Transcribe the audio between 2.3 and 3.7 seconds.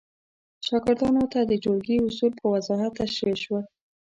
په وضاحت تشریح شول.